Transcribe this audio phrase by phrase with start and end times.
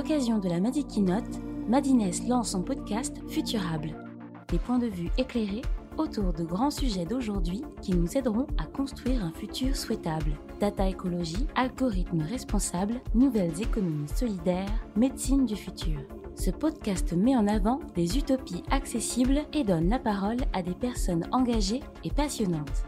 [0.00, 3.94] l'occasion de la Madi Keynote, Madines lance son podcast Futurable.
[4.48, 5.60] Des points de vue éclairés
[5.98, 10.38] autour de grands sujets d'aujourd'hui qui nous aideront à construire un futur souhaitable.
[10.58, 16.00] Data écologie, algorithmes responsables, nouvelles économies solidaires, médecine du futur.
[16.34, 21.28] Ce podcast met en avant des utopies accessibles et donne la parole à des personnes
[21.30, 22.84] engagées et passionnantes.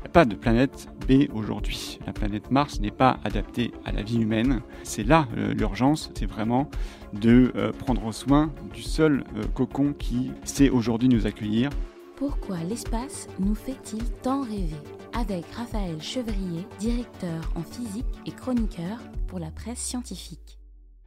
[0.00, 1.98] Il n'y a pas de planète B aujourd'hui.
[2.06, 4.62] La planète Mars n'est pas adaptée à la vie humaine.
[4.82, 6.70] C'est là euh, l'urgence, c'est vraiment
[7.12, 11.68] de euh, prendre soin du seul euh, cocon qui sait aujourd'hui nous accueillir.
[12.16, 14.74] Pourquoi l'espace nous fait-il tant rêver?
[15.12, 20.59] Avec Raphaël Chevrier, directeur en physique et chroniqueur pour la presse scientifique.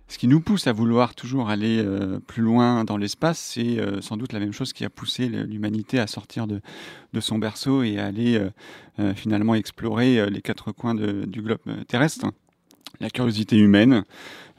[0.08, 4.02] Ce qui nous pousse à vouloir toujours aller euh, plus loin dans l'espace, c'est euh,
[4.02, 6.62] sans doute la même chose qui a poussé l'humanité à sortir de,
[7.20, 8.40] son berceau et à aller
[9.00, 12.28] euh, finalement explorer les quatre coins du globe terrestre.
[13.00, 14.04] La curiosité humaine,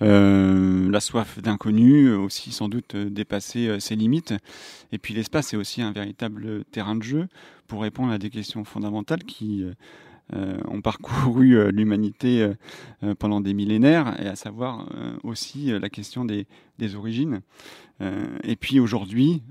[0.01, 4.35] la soif d'inconnu, aussi sans doute dépasser ses limites.
[4.91, 7.29] Et puis l'espace est aussi un véritable terrain de jeu
[7.69, 9.65] pour répondre à des questions fondamentales qui
[10.33, 12.55] ont parcouru euh, l'humanité
[13.03, 14.89] euh, pendant des millénaires, et à savoir
[15.23, 16.47] aussi la question des,
[16.95, 17.41] origines.
[18.01, 19.43] et puis aujourd'hui,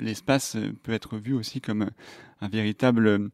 [0.00, 1.90] l'espace peut être vu aussi comme
[2.40, 3.30] un véritable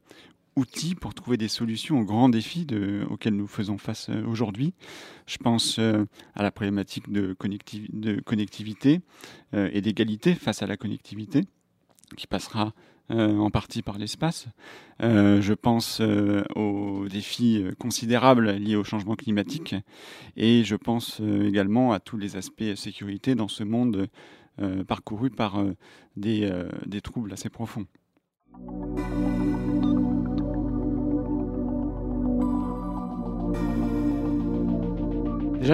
[0.56, 2.66] outil pour trouver des solutions aux grands défis
[3.08, 4.74] auxquels nous faisons face aujourd'hui.
[5.26, 7.34] Je pense à la problématique de
[8.24, 9.00] connectivité
[9.52, 11.44] et d'égalité face à la connectivité,
[12.16, 12.72] qui passera
[13.10, 14.48] euh, en partie par l'espace.
[15.02, 19.74] Euh, je pense euh, aux défis considérables liés au changement climatique
[20.36, 24.08] et je pense également à tous les aspects sécurité dans ce monde
[24.88, 25.64] parcouru par
[26.16, 26.50] des,
[26.84, 27.86] des troubles assez profonds.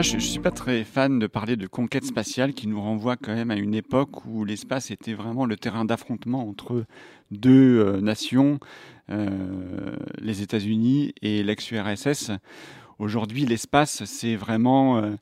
[0.03, 3.33] Je ne suis pas très fan de parler de conquête spatiale qui nous renvoie quand
[3.33, 6.85] même à une époque où l'espace était vraiment le terrain d'affrontement entre
[7.30, 8.58] deux euh, nations,
[9.11, 12.33] euh, les États-Unis et l'ex-URSS.
[12.98, 15.13] Aujourd'hui, l'espace, c'est vraiment euh,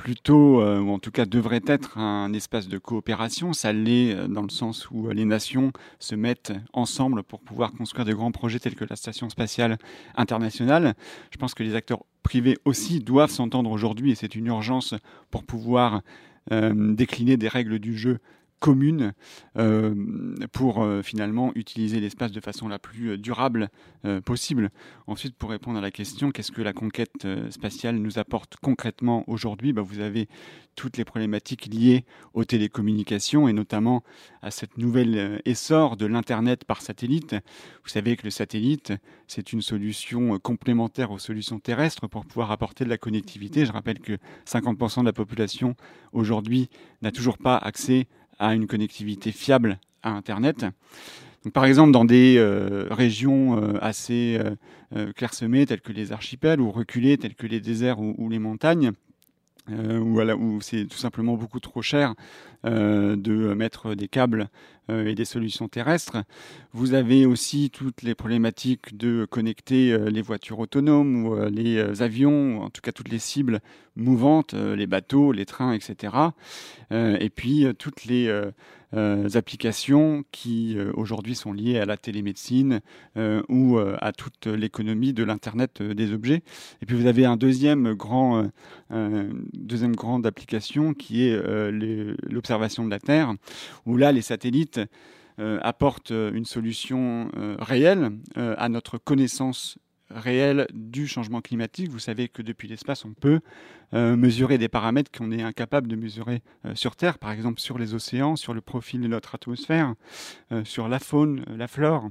[0.00, 3.52] plutôt, euh, ou en tout cas devrait être un espace de coopération.
[3.52, 7.72] Ça l'est euh, dans le sens où euh, les nations se mettent ensemble pour pouvoir
[7.72, 9.76] construire de grands projets tels que la Station spatiale
[10.16, 10.94] internationale.
[11.30, 14.94] Je pense que les acteurs privés aussi doivent s'entendre aujourd'hui et c'est une urgence
[15.30, 16.02] pour pouvoir
[16.50, 18.18] décliner des règles du jeu
[18.60, 19.14] commune
[19.56, 19.94] euh,
[20.52, 23.68] pour euh, finalement utiliser l'espace de façon la plus euh, durable
[24.24, 24.70] possible.
[25.06, 29.74] Ensuite, pour répondre à la question, qu'est-ce que la conquête spatiale nous apporte concrètement aujourd'hui
[29.74, 30.26] bah, Vous avez
[30.74, 34.02] toutes les problématiques liées aux télécommunications et notamment
[34.40, 37.36] à cette nouvelle essor de l'Internet par satellite.
[37.84, 38.94] Vous savez que le satellite,
[39.26, 43.66] c'est une solution complémentaire aux solutions terrestres pour pouvoir apporter de la connectivité.
[43.66, 44.16] Je rappelle que
[44.46, 45.76] 50% de la population
[46.14, 46.70] aujourd'hui
[47.02, 48.08] n'a toujours pas accès
[48.40, 50.66] à une connectivité fiable à Internet.
[51.54, 54.38] Par exemple, dans des euh, régions euh, assez
[54.94, 58.92] euh, clairsemées, telles que les archipels, ou reculées, telles que les déserts ou, les montagnes,
[59.68, 62.14] où c'est tout simplement beaucoup trop cher
[62.64, 64.48] de mettre des câbles
[64.88, 66.16] et des solutions terrestres.
[66.72, 72.70] Vous avez aussi toutes les problématiques de connecter les voitures autonomes ou les avions, en
[72.70, 73.60] tout cas toutes les cibles
[73.94, 76.12] mouvantes, les bateaux, les trains, etc.
[76.90, 78.28] et puis toutes les
[78.92, 82.80] euh, applications qui euh, aujourd'hui sont liées à la télémédecine
[83.16, 86.42] euh, ou à toute l'économie de l'internet des objets.
[86.82, 88.50] Et puis vous avez un deuxième grand,
[89.52, 91.40] deuxième grande application qui est
[92.28, 93.34] l'observation de la Terre,
[93.86, 94.79] où là les satellites
[95.38, 99.78] apportent une solution réelle à notre connaissance
[100.10, 101.88] réel du changement climatique.
[101.88, 103.40] Vous savez que depuis l'espace, on peut
[103.94, 107.78] euh, mesurer des paramètres qu'on est incapable de mesurer euh, sur Terre, par exemple sur
[107.78, 109.94] les océans, sur le profil de notre atmosphère,
[110.52, 112.08] euh, sur la faune, la flore.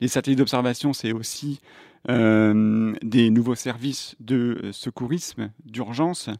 [0.00, 1.60] Les satellites d'observation, c'est aussi
[2.08, 6.30] des nouveaux services de secourisme, d'urgence.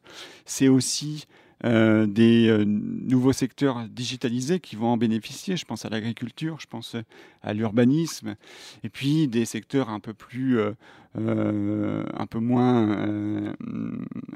[0.47, 1.27] C'est aussi
[1.67, 5.59] euh, des euh, nouveaux secteurs digitalisés qui vont en bénéficier.
[5.59, 6.97] Je pense à l'agriculture, je pense
[7.43, 8.35] à l'urbanisme,
[8.83, 13.55] et puis des secteurs un peu plus, euh, un peu moins,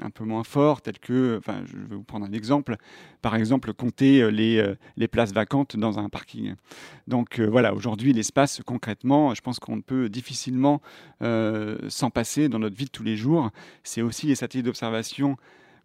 [0.01, 2.77] un peu moins forts, tels que, enfin, je vais vous prendre un exemple.
[3.23, 6.53] Par exemple, compter les, les places vacantes dans un parking.
[7.07, 10.81] Donc voilà, aujourd'hui, l'espace, concrètement, je pense qu'on peut difficilement
[11.21, 13.49] s'en passer dans notre vie de tous les jours.
[13.83, 15.37] C'est aussi les satellites d'observation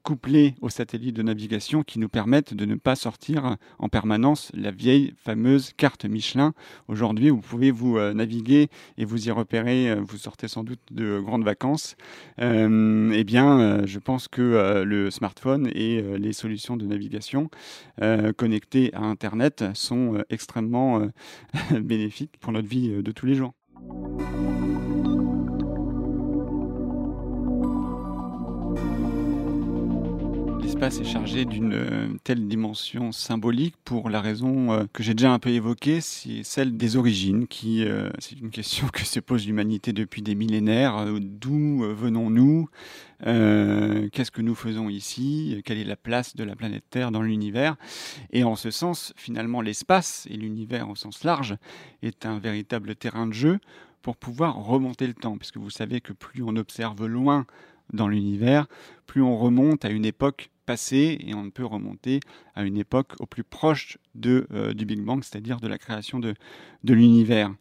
[0.03, 4.71] couplés aux satellites de navigation qui nous permettent de ne pas sortir en permanence la
[4.71, 6.55] vieille fameuse carte Michelin.
[6.89, 8.69] Aujourd'hui, vous pouvez vous euh, naviguer
[8.99, 11.97] et vous y repérer, euh, vous sortez sans doute de grandes vacances.
[12.41, 17.51] Euh, eh bien, je pense que le smartphone et les solutions de navigation
[18.37, 21.07] connectées à Internet sont extrêmement
[21.71, 23.60] bénéfiques pour notre vie de tous les jours.
[30.81, 35.31] L'espace est chargé d'une euh, telle dimension symbolique pour la raison euh, que j'ai déjà
[35.31, 39.47] un peu évoquée, c'est celle des origines, qui euh, c'est une question que se pose
[39.47, 41.05] l'humanité depuis des millénaires.
[41.21, 42.71] D'où venons-nous?
[43.23, 45.61] Qu'est-ce que nous faisons ici?
[45.67, 47.77] Quelle est la place de la planète Terre dans l'univers?
[48.33, 51.59] Et en ce sens, finalement, l'espace et l'univers au sens large
[52.01, 53.59] est un véritable terrain de jeu
[54.01, 57.45] pour pouvoir remonter le temps, puisque vous savez que plus on observe loin
[57.93, 58.67] dans l'univers,
[59.07, 60.51] plus on remonte à une époque
[60.93, 62.21] et on peut remonter
[62.55, 66.21] à une époque au plus proche de, euh, du Big Bang, c'est-à-dire de la création
[66.21, 66.35] de,
[66.85, 67.53] de l'univers.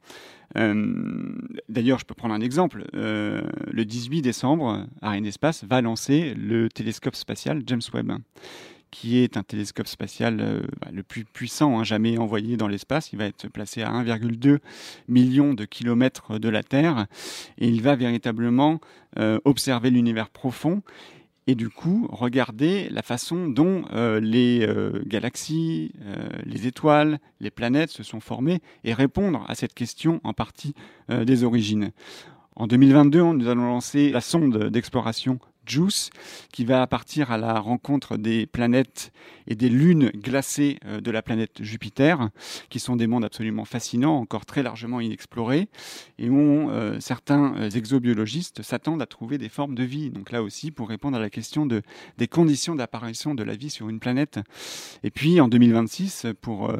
[0.57, 1.35] Euh,
[1.69, 2.85] d'ailleurs, je peux prendre un exemple.
[2.93, 3.41] Euh,
[3.71, 8.13] le 18 décembre, Arianespace va lancer le télescope spatial James Webb
[8.91, 13.13] qui est un télescope spatial bah, le plus puissant hein, jamais envoyé dans l'espace.
[13.13, 14.57] Il va être placé à 1,2
[15.07, 17.05] million de kilomètres de la Terre
[17.59, 18.79] et il va véritablement
[19.45, 20.81] observer l'univers profond
[21.49, 27.49] et du coup regarder la façon dont euh, les euh, galaxies, euh, les étoiles, les
[27.49, 30.75] planètes se sont formées et répondre à cette question en partie
[31.09, 31.91] des origines.
[32.55, 35.39] En 2022, nous allons lancer la sonde d'exploration
[35.69, 36.09] JUICE,
[36.51, 39.11] qui va partir à la rencontre des planètes
[39.47, 42.29] et des lunes glacées euh, de la planète Jupiter,
[42.69, 45.67] qui sont des mondes absolument fascinants, encore très largement inexplorés,
[46.17, 50.11] et où euh, certains euh, exobiologistes s'attendent à trouver des formes de vie.
[50.11, 51.81] Donc là aussi, pour répondre à la question de,
[52.17, 54.39] des conditions d'apparition de la vie sur une planète.
[55.03, 56.71] Et puis en 2026, pour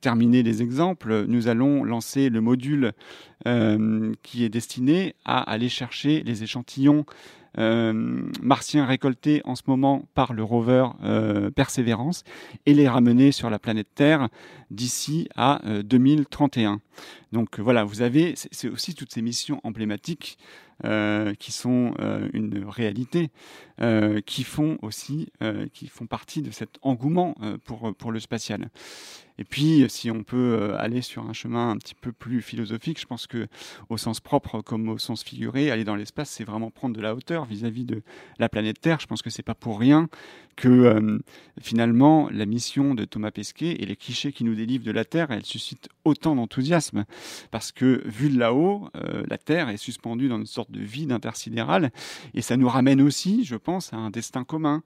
[0.00, 2.92] terminer les exemples, nous allons lancer le module
[4.22, 7.04] qui est destiné à aller chercher les échantillons
[7.56, 12.24] martiens récoltés en ce moment par le rover euh, Persévérance
[12.66, 14.28] et les ramener sur la planète Terre
[14.70, 16.72] d'ici à 2031.
[16.72, 16.76] Euh,
[17.32, 20.38] Donc voilà, vous avez, c'est aussi toutes ces missions emblématiques
[21.38, 21.94] qui sont
[22.32, 23.30] une réalité,
[24.26, 25.30] qui font aussi,
[25.72, 27.34] qui font partie de cet engouement
[27.64, 28.70] pour, pour le spatial.
[29.38, 33.00] Et puis, si on peut euh, aller sur un chemin un petit peu plus philosophique,
[33.00, 33.48] je pense que,
[33.88, 37.14] au sens propre comme au sens figuré, aller dans l'espace, c'est vraiment prendre de la
[37.14, 38.02] hauteur vis-à-vis de
[38.38, 39.00] la planète Terre.
[39.00, 40.08] Je pense que c'est pas pour rien
[40.56, 41.18] que euh,
[41.60, 45.30] finalement la mission de Thomas Pesquet et les clichés qui nous délivrent de la Terre,
[45.30, 47.04] elles suscitent autant d'enthousiasme.
[47.50, 51.12] Parce que vu de là-haut, euh, la Terre est suspendue dans une sorte de vide
[51.12, 51.90] intersidéral
[52.34, 54.82] et ça nous ramène aussi, je pense, à un destin commun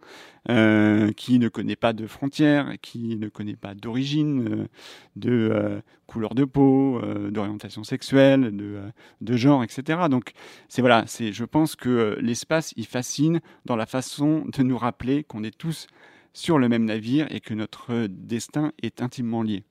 [1.17, 4.69] qui ne connaît pas de frontières, qui ne connaît pas d'origine euh,
[5.17, 10.01] de euh, couleur de peau, euh, d'orientation sexuelle, de, genre, etc.
[10.11, 10.33] Donc,
[10.69, 15.25] c'est voilà, c'est, je pense que l'espace, il fascine dans la façon de nous rappeler
[15.25, 15.87] qu'on est tous
[16.33, 19.65] sur le même navire et que notre destin est intimement lié.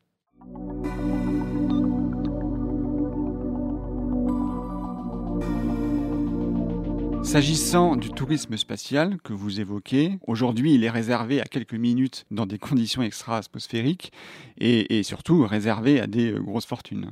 [7.35, 12.45] S'agissant du tourisme spatial que vous évoquez, aujourd'hui il est réservé à quelques minutes dans
[12.45, 14.13] des conditions extra-atmosphériques
[14.57, 17.11] et, surtout réservé à des euh, grosses fortunes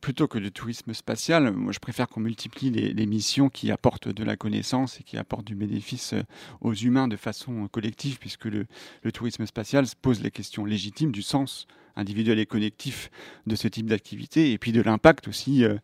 [0.00, 4.24] plutôt que du tourisme spatial, moi je préfère qu'on multiplie les, missions qui apportent de
[4.24, 6.22] la connaissance et qui apportent du bénéfice euh,
[6.60, 8.66] aux humains de façon collective, puisque le,
[9.12, 11.66] tourisme spatial pose les questions légitimes du sens
[11.96, 13.10] individuel et collectif
[13.46, 15.76] de ce type d'activité, et puis de l'impact aussi euh,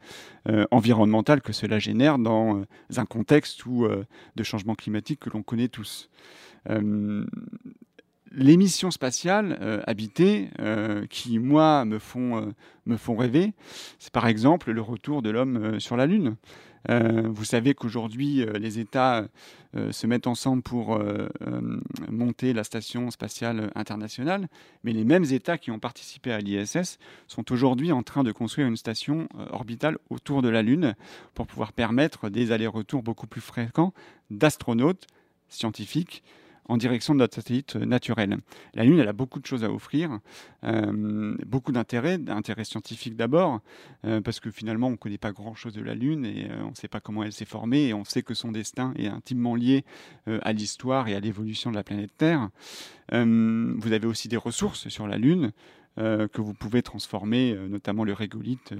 [0.48, 2.64] euh, environnemental que cela génère dans
[2.96, 3.86] un contexte où,
[4.36, 6.08] de changement climatique que l'on connaît tous
[8.32, 12.46] les missions spatiales euh, habitées euh, qui, moi, me font, euh,
[12.86, 13.52] me font rêver,
[13.98, 16.36] c'est par exemple le retour de l'homme sur la Lune.
[16.88, 19.26] vous savez qu'aujourd'hui, les États
[19.90, 21.00] se mettent ensemble pour
[22.08, 24.46] monter la station spatiale internationale,
[24.84, 28.68] mais les mêmes États qui ont participé à l'ISS sont aujourd'hui en train de construire
[28.68, 30.94] une station orbitale autour de la Lune
[31.34, 33.92] pour pouvoir permettre des allers-retours beaucoup plus fréquents
[34.30, 35.08] d'astronautes
[35.48, 36.22] scientifiques
[36.68, 38.38] en direction de notre satellite naturel.
[38.74, 40.18] La Lune, elle a beaucoup de choses à offrir,
[40.64, 43.60] euh, beaucoup d'intérêt, d'intérêt scientifique d'abord,
[44.04, 46.70] euh, parce que finalement, on ne connaît pas grand-chose de la Lune et euh, on
[46.70, 49.54] ne sait pas comment elle s'est formée et on sait que son destin est intimement
[49.54, 49.84] lié
[50.26, 52.48] à l'histoire et à l'évolution de la planète Terre.
[53.12, 55.52] vous avez aussi des ressources sur la Lune.
[55.96, 58.74] que vous pouvez transformer, notamment le régolithe,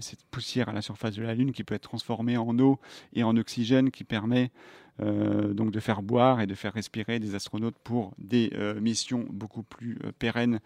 [0.00, 2.78] cette poussière à la surface de la Lune qui peut être transformée en eau
[3.12, 4.50] et en oxygène qui permet
[4.98, 8.50] donc de faire boire et de faire respirer des astronautes pour des
[8.80, 10.60] missions beaucoup plus pérennes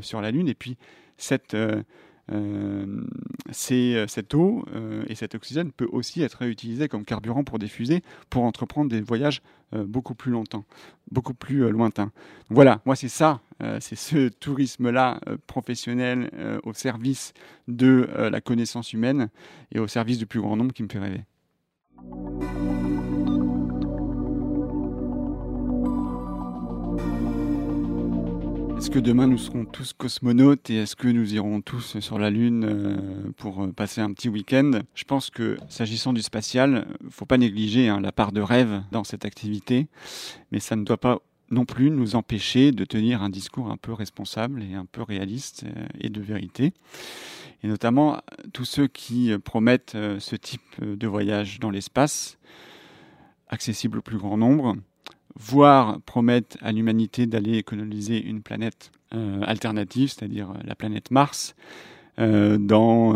[0.00, 0.48] sur la Lune.
[0.48, 0.76] Et puis
[1.16, 1.82] cette euh,
[2.32, 8.02] euh, eau euh, et cet oxygène peut aussi être réutilisé comme carburant pour des fusées
[8.28, 10.64] pour entreprendre des voyages beaucoup plus longtemps,
[11.12, 12.10] beaucoup plus lointains.
[12.48, 13.40] Voilà, moi c'est ça,
[13.78, 16.28] c'est ce tourisme-là professionnel
[16.64, 17.34] au service
[17.68, 19.28] de la connaissance humaine
[19.72, 21.22] et au service du plus grand nombre qui me fait rêver.
[28.80, 32.30] Est-ce que demain nous serons tous cosmonautes et est-ce que nous irons tous sur la
[32.30, 34.70] Lune euh, pour euh, passer un petit week-end?
[34.94, 39.04] Je pense que s'agissant du spatial, faut pas négliger hein, la part de rêve dans
[39.04, 39.86] cette activité,
[40.50, 41.18] mais ça ne doit pas
[41.50, 45.64] non plus nous empêcher de tenir un discours un peu responsable et un peu réaliste
[45.66, 46.72] euh, et de vérité.
[47.62, 48.22] Et notamment
[48.54, 52.38] tous ceux qui promettent ce type de voyage dans l'espace,
[53.48, 54.78] accessible au plus grand nombre,
[55.36, 61.54] voire promettent à l'humanité d'aller économiser une planète euh, alternative, c'est-à-dire euh, la planète Mars,
[62.18, 63.14] euh, dans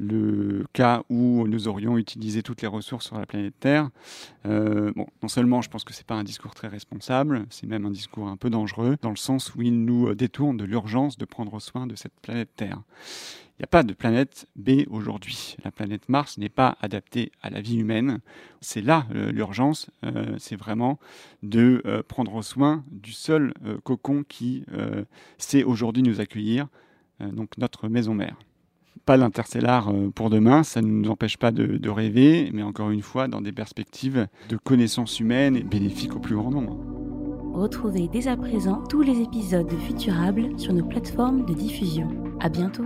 [0.00, 3.90] le cas où nous aurions utilisé toutes les ressources sur la planète Terre.
[4.44, 7.86] bon, non seulement je pense que ce n'est pas un discours très responsable, c'est même
[7.86, 11.24] un discours un peu dangereux, dans le sens où il nous détourne de l'urgence de
[11.24, 12.82] prendre soin de cette planète Terre.
[13.60, 15.54] Il n'y a pas de planète B aujourd'hui.
[15.64, 18.20] La planète Mars n'est pas adaptée à la vie humaine.
[18.62, 20.98] C'est là euh, l'urgence, euh, c'est vraiment
[21.42, 23.52] de euh, prendre soin du seul
[23.84, 24.64] cocon qui
[25.36, 26.68] sait aujourd'hui nous accueillir,
[27.20, 28.38] donc notre maison mère.
[29.10, 33.26] Pas l'interstellar pour demain, ça ne nous empêche pas de, rêver, mais encore une fois
[33.26, 36.78] dans des perspectives de connaissances humaines et bénéfiques au plus grand nombre.
[37.52, 42.06] Retrouvez dès à présent tous les épisodes de Futurable sur nos plateformes de diffusion.
[42.38, 42.84] À bientôt!